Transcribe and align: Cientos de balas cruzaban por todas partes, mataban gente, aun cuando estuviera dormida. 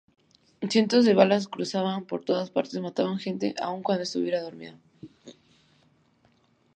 Cientos 0.67 1.05
de 1.05 1.13
balas 1.13 1.47
cruzaban 1.47 2.05
por 2.05 2.25
todas 2.25 2.49
partes, 2.49 2.81
mataban 2.87 3.19
gente, 3.25 3.47
aun 3.65 3.81
cuando 3.85 4.01
estuviera 4.03 4.41
dormida. 4.47 4.75